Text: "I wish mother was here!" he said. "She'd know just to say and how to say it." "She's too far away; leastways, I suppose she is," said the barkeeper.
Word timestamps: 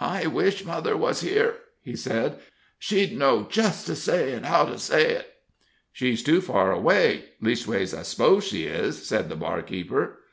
"I 0.00 0.26
wish 0.26 0.64
mother 0.64 0.96
was 0.96 1.20
here!" 1.20 1.54
he 1.82 1.94
said. 1.94 2.40
"She'd 2.80 3.16
know 3.16 3.46
just 3.48 3.86
to 3.86 3.94
say 3.94 4.32
and 4.32 4.44
how 4.44 4.64
to 4.64 4.76
say 4.76 5.12
it." 5.14 5.32
"She's 5.92 6.24
too 6.24 6.40
far 6.40 6.72
away; 6.72 7.26
leastways, 7.40 7.94
I 7.94 8.02
suppose 8.02 8.42
she 8.42 8.64
is," 8.64 9.06
said 9.06 9.28
the 9.28 9.36
barkeeper. 9.36 10.18